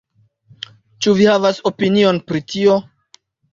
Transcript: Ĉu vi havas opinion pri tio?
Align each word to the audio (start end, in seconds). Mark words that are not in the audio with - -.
Ĉu 1.05 1.13
vi 1.19 1.29
havas 1.33 1.61
opinion 1.73 2.25
pri 2.33 2.43
tio? 2.57 2.81